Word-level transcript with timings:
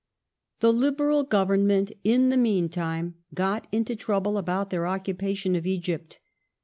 The 0.61 0.73
Liberal 0.73 1.21
Government 1.21 1.91
in 2.03 2.29
the 2.29 2.35
meantime 2.37 3.17
got 3.35 3.67
into 3.71 3.95
trouble 3.95 4.39
about 4.39 4.71
their 4.71 4.87
occupation 4.87 5.55
of 5.55 5.67
Egypt. 5.67 6.17